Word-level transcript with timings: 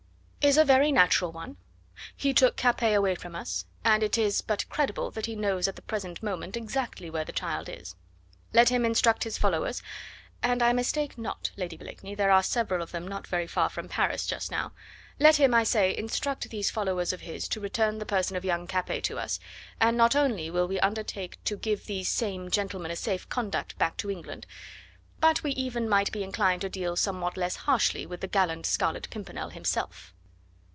"Is 0.43 0.57
a 0.57 0.65
very 0.65 0.91
natural 0.91 1.31
one. 1.31 1.57
He 2.17 2.33
took 2.33 2.57
Capet 2.57 2.95
away 2.95 3.13
from 3.13 3.35
us, 3.35 3.65
and 3.85 4.01
it 4.01 4.17
is 4.17 4.41
but 4.41 4.67
credible 4.69 5.11
that 5.11 5.27
he 5.27 5.35
knows 5.35 5.67
at 5.67 5.75
the 5.75 5.83
present 5.83 6.23
moment 6.23 6.57
exactly 6.57 7.11
where 7.11 7.23
the 7.23 7.31
child 7.31 7.69
is. 7.69 7.95
Let 8.51 8.69
him 8.69 8.83
instruct 8.83 9.23
his 9.23 9.37
followers 9.37 9.83
and 10.41 10.63
I 10.63 10.73
mistake 10.73 11.15
not, 11.15 11.51
Lady 11.57 11.77
Blakeney, 11.77 12.15
there 12.15 12.31
are 12.31 12.41
several 12.41 12.81
of 12.81 12.91
them 12.91 13.07
not 13.07 13.27
very 13.27 13.45
far 13.45 13.69
from 13.69 13.87
Paris 13.87 14.25
just 14.25 14.49
now 14.49 14.71
let 15.19 15.35
him, 15.35 15.53
I 15.53 15.63
say, 15.63 15.95
instruct 15.95 16.49
these 16.49 16.71
followers 16.71 17.13
of 17.13 17.21
his 17.21 17.47
to 17.49 17.59
return 17.61 17.99
the 17.99 18.05
person 18.05 18.35
of 18.35 18.43
young 18.43 18.65
Capet 18.65 19.03
to 19.05 19.19
us, 19.19 19.39
and 19.79 19.95
not 19.95 20.15
only 20.15 20.49
will 20.49 20.67
we 20.67 20.79
undertake 20.79 21.37
to 21.43 21.55
give 21.55 21.85
these 21.85 22.09
same 22.09 22.49
gentlemen 22.49 22.89
a 22.89 22.95
safe 22.95 23.29
conduct 23.29 23.77
back 23.77 23.95
to 23.97 24.09
England, 24.09 24.47
but 25.19 25.43
we 25.43 25.51
even 25.51 25.87
might 25.87 26.11
be 26.11 26.23
inclined 26.23 26.61
to 26.61 26.67
deal 26.67 26.95
somewhat 26.95 27.37
less 27.37 27.55
harshly 27.57 28.07
with 28.07 28.21
the 28.21 28.27
gallant 28.27 28.65
Scarlet 28.65 29.07
Pimpernel 29.11 29.49
himself." 29.49 30.15